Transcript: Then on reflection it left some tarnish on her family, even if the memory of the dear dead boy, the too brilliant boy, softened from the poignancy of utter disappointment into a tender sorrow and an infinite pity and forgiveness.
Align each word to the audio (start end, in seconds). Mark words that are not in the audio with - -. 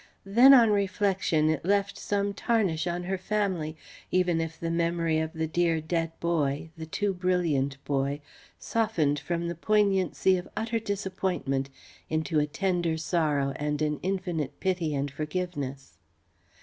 Then 0.25 0.51
on 0.51 0.71
reflection 0.71 1.47
it 1.51 1.63
left 1.63 1.95
some 1.95 2.33
tarnish 2.33 2.87
on 2.87 3.03
her 3.03 3.19
family, 3.19 3.77
even 4.09 4.41
if 4.41 4.59
the 4.59 4.71
memory 4.71 5.19
of 5.19 5.31
the 5.33 5.45
dear 5.45 5.79
dead 5.79 6.11
boy, 6.19 6.71
the 6.75 6.87
too 6.87 7.13
brilliant 7.13 7.77
boy, 7.85 8.19
softened 8.57 9.19
from 9.19 9.47
the 9.47 9.53
poignancy 9.53 10.37
of 10.37 10.49
utter 10.57 10.79
disappointment 10.79 11.69
into 12.09 12.39
a 12.39 12.47
tender 12.47 12.97
sorrow 12.97 13.53
and 13.57 13.83
an 13.83 13.99
infinite 14.01 14.59
pity 14.59 14.95
and 14.95 15.11
forgiveness. 15.11 15.99